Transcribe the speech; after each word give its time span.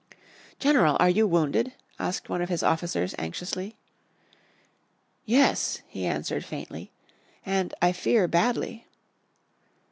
"General, 0.57 0.97
are 0.99 1.11
you 1.11 1.27
wounded?" 1.27 1.73
asked 1.99 2.27
one 2.27 2.41
of 2.41 2.49
his 2.49 2.63
officers, 2.63 3.13
anxiously. 3.19 3.75
"Yes," 5.25 5.83
he 5.87 6.07
answered, 6.07 6.43
faintly, 6.43 6.91
"and 7.45 7.71
I 7.83 7.91
fear 7.91 8.27
badly." 8.27 8.87